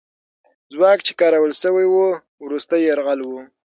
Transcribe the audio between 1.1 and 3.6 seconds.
کارول سوی وو، وروستی یرغل وو.